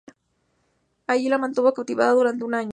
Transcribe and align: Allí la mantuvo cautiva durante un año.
Allí 1.05 1.29
la 1.29 1.37
mantuvo 1.37 1.75
cautiva 1.75 2.09
durante 2.09 2.43
un 2.43 2.55
año. 2.55 2.69